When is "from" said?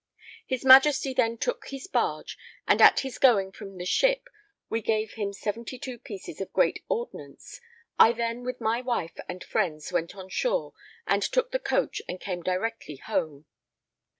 3.51-3.77